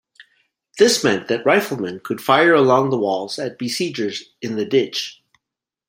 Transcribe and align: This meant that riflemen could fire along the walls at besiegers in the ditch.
This 0.79 1.03
meant 1.03 1.27
that 1.27 1.45
riflemen 1.45 1.99
could 2.03 2.21
fire 2.23 2.55
along 2.55 2.89
the 2.89 2.97
walls 2.97 3.37
at 3.37 3.59
besiegers 3.59 4.31
in 4.41 4.55
the 4.55 4.65
ditch. 4.65 5.21